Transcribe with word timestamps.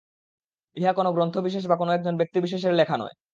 ইহা 0.77 0.91
কোন 0.93 1.07
গ্রন্থ-বিশেষ 1.11 1.63
বা 1.67 1.75
কোন 1.75 1.89
একজন 1.89 2.13
ব্যক্তিবিশেষের 2.17 2.73
লেখা 2.73 2.95
নয়। 2.97 3.15